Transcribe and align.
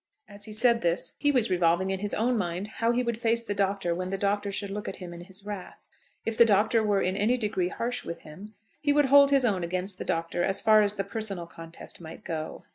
As 0.27 0.45
he 0.45 0.51
said 0.53 0.81
this 0.81 1.13
he 1.19 1.31
was 1.31 1.51
revolving 1.51 1.91
in 1.91 1.99
his 1.99 2.15
own 2.15 2.35
mind 2.35 2.65
how 2.67 2.91
he 2.91 3.03
would 3.03 3.19
face 3.19 3.43
the 3.43 3.53
Doctor 3.53 3.93
when 3.93 4.09
the 4.09 4.17
Doctor 4.17 4.51
should 4.51 4.71
look 4.71 4.87
at 4.87 4.95
him 4.95 5.13
in 5.13 5.21
his 5.21 5.45
wrath. 5.45 5.87
If 6.25 6.39
the 6.39 6.43
Doctor 6.43 6.81
were 6.81 7.03
in 7.03 7.15
any 7.15 7.37
degree 7.37 7.67
harsh 7.69 8.03
with 8.03 8.21
him, 8.21 8.55
he 8.81 8.93
would 8.93 9.05
hold 9.05 9.29
his 9.29 9.45
own 9.45 9.63
against 9.63 9.99
the 9.99 10.03
Doctor 10.03 10.43
as 10.43 10.59
far 10.59 10.81
as 10.81 10.95
the 10.95 11.03
personal 11.03 11.45
contest 11.45 12.01
might 12.01 12.23
go. 12.23 12.63